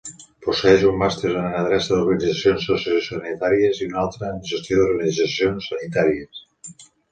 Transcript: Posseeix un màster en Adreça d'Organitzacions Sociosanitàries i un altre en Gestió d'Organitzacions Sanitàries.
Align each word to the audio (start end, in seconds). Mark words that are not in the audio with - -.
Posseeix 0.43 0.85
un 0.91 0.95
màster 1.01 1.33
en 1.41 1.57
Adreça 1.59 1.91
d'Organitzacions 1.99 2.65
Sociosanitàries 2.71 3.83
i 3.85 3.89
un 3.91 3.95
altre 4.07 4.33
en 4.33 4.43
Gestió 4.55 4.83
d'Organitzacions 4.83 5.71
Sanitàries. 5.75 6.45